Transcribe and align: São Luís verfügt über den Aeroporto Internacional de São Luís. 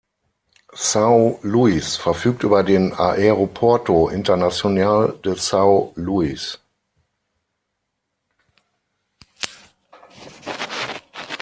São 0.73 1.37
Luís 1.43 1.95
verfügt 1.95 2.41
über 2.43 2.63
den 2.63 2.91
Aeroporto 2.91 4.09
Internacional 4.09 5.15
de 5.23 5.33
São 5.35 5.91
Luís. 5.95 6.57